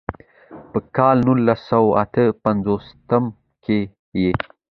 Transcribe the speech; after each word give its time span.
پۀ 0.71 0.77
کال 0.95 1.15
نولس 1.25 1.59
سوه 1.69 1.89
اتۀ 2.01 2.23
پنځوستم 2.43 3.23
کښې 3.63 3.79
ئې 4.17 4.29